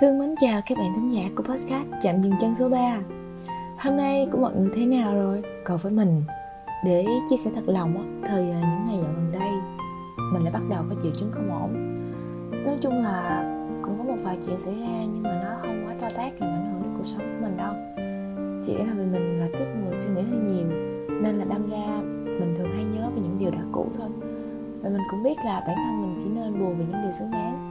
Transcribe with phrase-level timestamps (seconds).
[0.00, 2.98] Thương mến chào các bạn thính giả của podcast Chạm dừng chân số 3
[3.78, 5.42] Hôm nay của mọi người thế nào rồi?
[5.64, 6.22] Còn với mình,
[6.84, 9.50] Để chia sẻ thật lòng Thời à, những ngày dạo gần đây,
[10.32, 12.00] Mình lại bắt đầu có triệu chứng không ổn.
[12.64, 13.44] Nói chung là
[13.82, 16.50] cũng có một vài chuyện xảy ra Nhưng mà nó không quá to tát làm
[16.50, 17.74] ảnh hưởng đến cuộc sống của mình đâu.
[18.64, 20.68] Chỉ là vì mình là tiếp người suy nghĩ hơi nhiều,
[21.22, 24.08] Nên là đâm ra mình thường hay nhớ về những điều đã cũ thôi.
[24.82, 27.30] Và mình cũng biết là bản thân mình chỉ nên buồn về những điều xứng
[27.30, 27.67] đáng.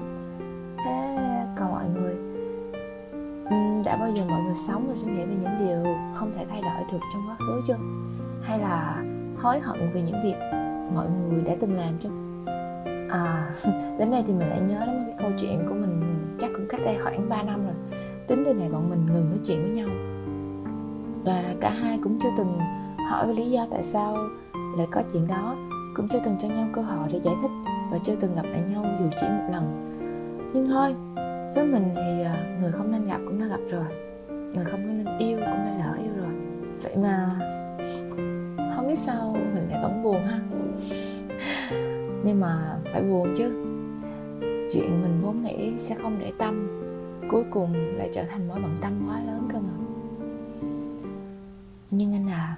[3.99, 6.91] Bao giờ mọi người sống và suy nghĩ về những điều không thể thay đổi
[6.91, 7.77] được trong quá khứ chưa?
[8.41, 9.03] Hay là
[9.37, 10.35] hối hận vì những việc
[10.95, 12.09] mọi người đã từng làm chưa?
[13.09, 13.51] À
[13.99, 16.81] đến đây thì mình lại nhớ đến cái câu chuyện của mình chắc cũng cách
[16.85, 17.75] đây khoảng 3 năm rồi.
[18.27, 19.89] Tính từ ngày bọn mình ngừng nói chuyện với nhau.
[21.25, 22.59] Và cả hai cũng chưa từng
[23.09, 24.17] hỏi về lý do tại sao
[24.77, 25.55] lại có chuyện đó.
[25.95, 27.51] Cũng chưa từng cho nhau cơ hội để giải thích
[27.91, 29.93] và chưa từng gặp lại nhau dù chỉ một lần.
[30.53, 30.95] Nhưng thôi
[31.57, 33.85] với mình thì à, người không nên gặp cũng đã gặp rồi.
[34.29, 36.33] Người không nên yêu cũng đã lỡ yêu rồi.
[36.83, 37.39] Vậy mà
[38.75, 40.39] không biết sao mình lại vẫn buồn ha.
[42.23, 43.49] Nhưng mà phải buồn chứ.
[44.73, 46.67] Chuyện mình vốn nghĩ sẽ không để tâm,
[47.31, 49.73] cuối cùng lại trở thành mối bận tâm quá lớn cơ mà.
[51.91, 52.57] Nhưng anh à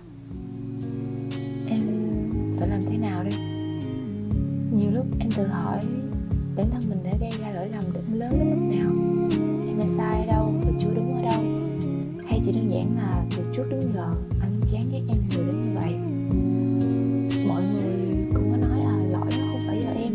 [1.70, 1.82] em
[2.60, 3.34] phải làm thế nào đây?
[4.72, 5.80] Nhiều lúc em tự hỏi,
[6.56, 8.89] bản thân mình đã gây ra lỗi lầm đến lớn đến mức nào?
[9.90, 11.42] Sai ở đâu và chưa đúng ở đâu?
[12.28, 15.60] Hay chỉ đơn giản là từ trước đến giờ anh chán ghét em nhiều đến
[15.60, 15.94] như vậy?
[17.48, 17.94] Mọi người
[18.34, 20.14] cũng có nói là lỗi đó không phải do em.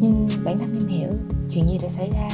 [0.00, 1.10] Nhưng bản thân em hiểu
[1.50, 2.28] chuyện gì đã xảy ra.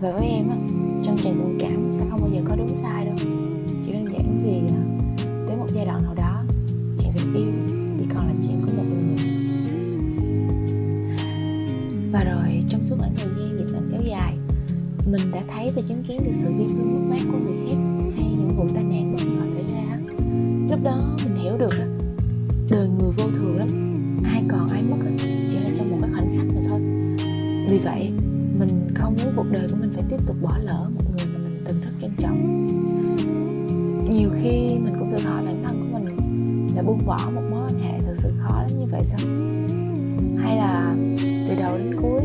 [0.00, 0.56] Và với em á,
[1.04, 3.14] trong tràn tình cảm sẽ không bao giờ có đúng sai đâu.
[3.84, 4.82] Chỉ đơn giản vì à,
[5.46, 6.42] tới một giai đoạn nào đó,
[6.98, 7.52] chuyện tình yêu
[7.98, 9.26] chỉ còn là chuyện của một người.
[12.12, 13.55] Và rồi, trong suốt khoảng thời gian
[15.16, 17.76] mình đã thấy và chứng kiến được sự bi thương mất mát của người khác
[18.16, 19.98] hay những vụ tai nạn bất ngờ xảy ra.
[20.70, 21.72] Lúc đó mình hiểu được
[22.70, 23.68] đời người vô thường lắm,
[24.24, 24.96] ai còn ai mất
[25.50, 26.80] chỉ là trong một cái khoảnh khắc mà thôi.
[27.70, 28.12] Vì vậy,
[28.58, 31.38] mình không muốn cuộc đời của mình phải tiếp tục bỏ lỡ một người mà
[31.38, 32.66] mình từng rất trân trọng.
[34.10, 34.50] Nhiều khi
[34.84, 36.16] mình cũng tự hỏi bản thân của mình
[36.76, 39.28] là buông bỏ một mối quan hệ thật sự khó lắm như vậy sao?
[40.36, 40.96] Hay là
[41.48, 42.22] từ đầu đến cuối,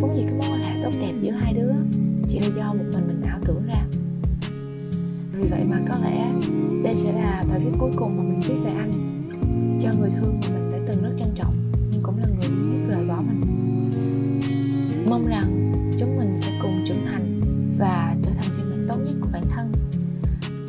[0.00, 1.72] vốn gì cái mối quan hệ tốt đẹp giữa hai đứa
[2.32, 3.86] chỉ là do một mình mình ảo tưởng ra.
[5.32, 6.32] Vì vậy mà có lẽ
[6.84, 8.90] đây sẽ là bài viết cuối cùng mà mình viết về anh,
[9.82, 11.54] cho người thương mà mình đã từng rất trân trọng,
[11.92, 13.40] nhưng cũng là người biết rời bỏ mình.
[15.08, 17.40] Mong rằng chúng mình sẽ cùng trưởng thành
[17.78, 19.72] và trở thành phiên bản tốt nhất của bản thân.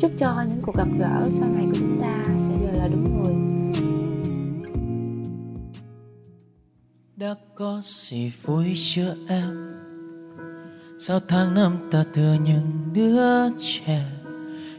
[0.00, 3.22] Chúc cho những cuộc gặp gỡ sau này của chúng ta sẽ đều là đúng
[3.22, 3.34] người.
[7.16, 9.72] Đã có gì vui chưa em?
[11.04, 14.04] Sao tháng năm ta tựa những đứa trẻ,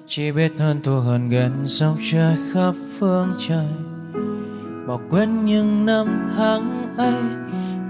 [0.08, 3.68] chỉ biết hơn thua hơn ghen sóng trời khắp phương trời.
[4.88, 7.14] Bỏ quên những năm tháng ấy,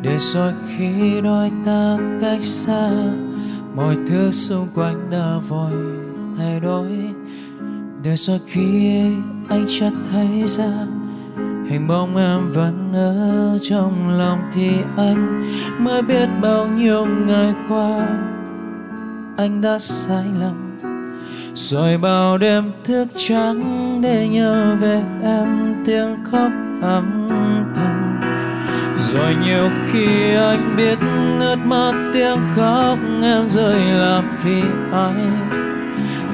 [0.02, 2.92] để rồi khi đôi ta cách xa,
[3.76, 5.74] mọi thứ xung quanh đã vội
[6.38, 6.90] thay đổi.
[8.04, 9.00] Để rồi khi
[9.50, 10.88] anh chợt thấy ra
[11.70, 15.44] hình bóng em vẫn ở trong lòng thì anh
[15.80, 18.08] mới biết bao nhiêu ngày qua
[19.38, 20.80] anh đã sai lầm.
[21.56, 26.52] Rồi bao đêm thức trắng để nhớ về em, tiếng khóc
[26.82, 27.30] âm
[27.76, 28.20] thầm.
[29.14, 30.98] Rồi nhiều khi anh biết
[31.40, 35.63] nước mắt tiếng khóc em rơi làm vì anh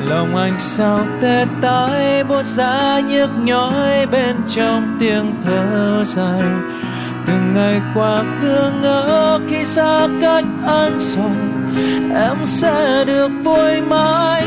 [0.06, 6.42] lòng anh sao tê tái buốt giá nhức nhói bên trong tiếng thở dài.
[7.26, 11.32] Từng ngày qua cứ ngỡ khi xa cách anh rồi,
[12.16, 14.44] em sẽ được vui mãi.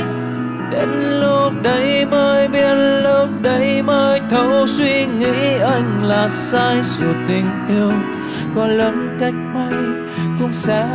[0.70, 0.88] Đến
[1.20, 7.46] lúc đây mới biết, lúc đây mới thấu suy nghĩ anh là sai dù tình
[7.68, 7.92] yêu
[8.54, 9.74] có lớn cách mấy
[10.40, 10.86] cũng sẽ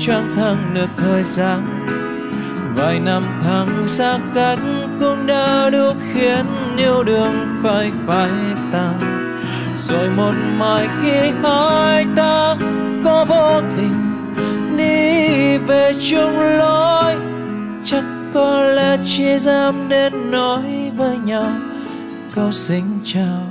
[0.00, 1.62] chẳng thăng được thời gian
[2.76, 4.58] vài năm tháng xa cách
[5.00, 6.44] cũng đã đủ khiến
[6.76, 8.30] yêu đương phải phai
[8.72, 8.98] tàn.
[9.76, 12.56] Rồi một mai khi hai ta
[13.04, 14.16] có vô tình
[14.76, 17.14] đi về chung lối,
[17.84, 21.46] chắc có lẽ chỉ dám đến nói với nhau
[22.34, 23.42] câu xin chào.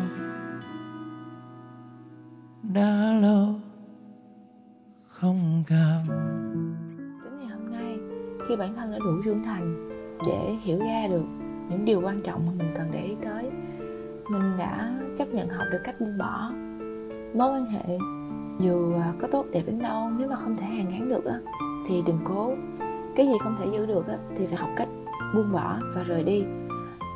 [2.73, 3.59] Đã lâu
[5.07, 6.15] không gặp
[8.47, 9.89] khi bản thân đã đủ trưởng thành
[10.27, 11.23] để hiểu ra được
[11.69, 13.51] những điều quan trọng mà mình cần để ý tới
[14.29, 16.51] mình đã chấp nhận học được cách buông bỏ.
[17.33, 17.97] Mối quan hệ
[18.59, 21.39] dù à, có tốt đẹp đến đâu nếu mà không thể hàn gắn được á
[21.87, 22.53] thì đừng cố.
[23.15, 24.87] Cái gì không thể giữ được á, thì phải học cách
[25.35, 26.43] buông bỏ và rời đi.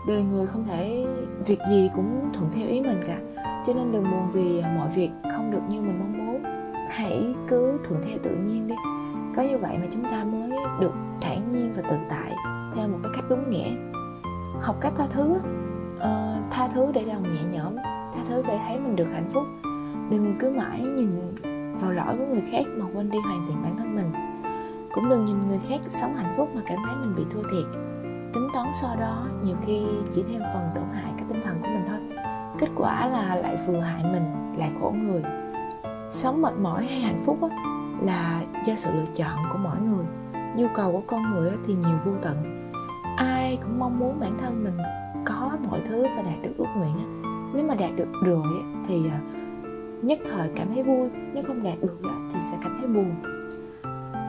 [0.08, 1.06] Đời người không thể
[1.46, 3.20] việc gì cũng thuận theo ý mình cả
[3.68, 6.44] cho nên đừng buồn vì mọi việc không được như mình mong muốn.
[6.90, 8.76] Hãy cứ thuận theo tự nhiên đi
[9.39, 10.50] có như vậy mà chúng ta mới
[10.80, 12.36] được thản nhiên và tự tại
[12.75, 13.71] theo một cái cách đúng nghĩa.
[14.62, 17.75] Học cách tha thứ uh, tha thứ để lòng nhẹ nhõm
[18.13, 19.44] tha thứ để thấy mình được hạnh phúc.
[20.09, 21.09] Đừng cứ mãi nhìn
[21.81, 24.12] vào lỗi của người khác mà quên đi hoàn thiện bản thân mình.
[24.94, 27.81] Cũng đừng nhìn người khác sống hạnh phúc mà cảm thấy mình bị thua thiệt.
[28.33, 29.81] Tính toán so đó nhiều khi
[30.13, 32.00] chỉ thêm phần tổn hại cái tinh thần của mình thôi.
[32.59, 35.24] Kết quả là lại vừa hại mình lại khổ người.
[36.12, 37.50] Sống mệt mỏi hay hạnh phúc á,
[38.01, 40.06] là do sự lựa chọn của mỗi người
[40.56, 42.72] nhu cầu của con người thì nhiều vô tận.
[43.18, 44.78] Ai cũng mong muốn bản thân mình
[45.25, 47.22] có mọi thứ và đạt được ước nguyện
[47.54, 48.48] nếu mà đạt được rồi
[48.88, 49.19] thì à,
[50.01, 51.98] nhất thời cảm thấy vui nếu không đạt được
[52.34, 53.16] thì sẽ cảm thấy buồn.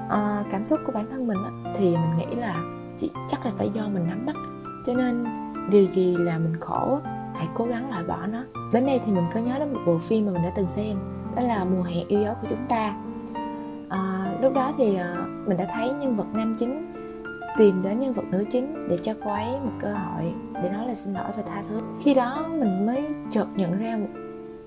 [0.09, 1.39] À, cảm xúc của bản thân mình
[1.77, 2.63] thì mình nghĩ là
[2.99, 4.37] chỉ chắc là phải do mình nắm bắt.
[4.87, 5.25] Cho nên
[5.71, 6.99] điều gì là mình khổ
[7.35, 8.45] hãy cố gắng loại bỏ nó.
[8.73, 10.97] Đến đây thì mình có nhớ đến một bộ phim mà mình đã từng xem
[11.37, 12.95] đó là mùa hè yêu dấu của chúng ta
[14.51, 16.93] lúc đó thì ờ, mình đã thấy nhân vật nam chính
[17.59, 20.89] tìm đến nhân vật nữ chính để cho cô ấy một cơ hội để nói
[20.89, 21.81] là xin lỗi và tha thứ.
[22.03, 24.09] Khi đó mình mới chợt nhận ra một,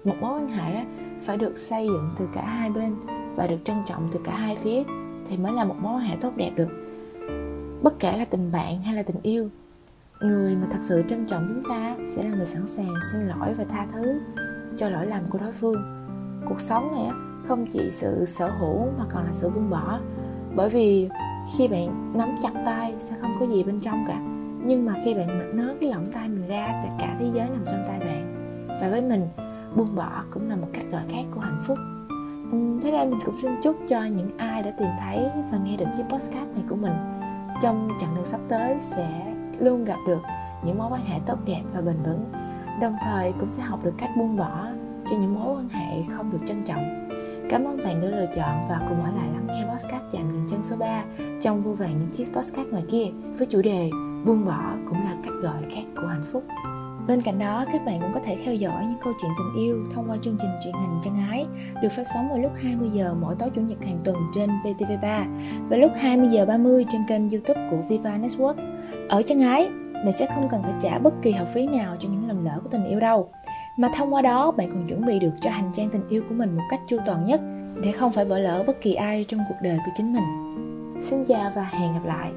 [0.04, 0.86] một mối quan hệ
[1.22, 2.96] phải được xây dựng từ cả hai bên
[3.36, 4.84] và được trân trọng từ cả hai phía
[5.28, 6.70] thì mới là một mối quan hệ tốt đẹp được.
[7.82, 9.50] Bất kể là tình bạn hay là tình yêu
[10.22, 13.54] người mà thật sự trân trọng chúng ta sẽ là người sẵn sàng xin lỗi
[13.58, 14.20] và tha thứ
[14.78, 16.08] cho lỗi lầm của đối phương.
[16.46, 17.12] Cuộc sống này
[17.44, 20.00] không chỉ sự sở hữu mà còn là sự buông bỏ.
[20.56, 21.10] Bởi vì
[21.58, 24.22] khi bạn nắm chặt tay sẽ không có gì bên trong cả.
[24.66, 27.66] Nhưng mà khi bạn nới cái lỏng tay mình ra thì cả thế giới nằm
[27.66, 28.34] trong tay bạn.
[28.82, 29.28] Và với mình,
[29.76, 31.78] buông bỏ cũng là một cách gọi khác của hạnh phúc.
[32.52, 35.78] Ừ, thế ra mình cũng xin chúc cho những ai đã tìm thấy và nghe
[35.78, 36.94] được chiếc podcast này của mình.
[37.62, 40.22] Trong chặng đường sắp tới sẽ luôn gặp được
[40.66, 42.26] những mối quan hệ tốt đẹp và bền vững.
[42.82, 44.68] Đồng thời cũng sẽ học được cách buông bỏ
[45.06, 47.03] cho những mối quan hệ không được trân trọng.
[47.54, 50.48] Cảm ơn bạn đã lựa chọn và cùng ở lại lắng nghe podcast chạm dừng
[50.50, 51.04] chân số 3
[51.42, 53.06] trong vô vàn những chiếc podcast ngoài kia
[53.38, 53.90] với chủ đề
[54.26, 56.44] buông bỏ cũng là cách gọi khác của hạnh phúc.
[57.08, 59.84] Bên cạnh đó, các bạn cũng có thể theo dõi những câu chuyện tình yêu
[59.94, 61.46] thông qua chương trình truyền hình Chân Ái
[61.82, 65.26] được phát sóng vào lúc 20 giờ mỗi tối chủ nhật hàng tuần trên VTV3
[65.70, 68.56] và lúc 20 giờ 30 trên kênh YouTube của Viva Network.
[69.10, 69.70] Ở Chân Ái,
[70.06, 72.60] mình sẽ không cần phải trả bất kỳ học phí nào cho những lầm lỡ
[72.64, 73.30] của tình yêu đâu
[73.78, 76.36] mà thông qua đó, bạn còn chuẩn bị được cho hành trang tình yêu của
[76.36, 77.42] mình một cách chu toàn nhất
[77.84, 80.24] để không phải bỏ lỡ bất kỳ ai trong cuộc đời của chính mình.
[81.02, 82.32] Xin chào và hẹn gặp lại.